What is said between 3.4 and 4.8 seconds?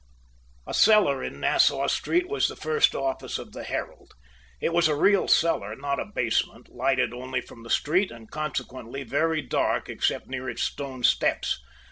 the "Herald." It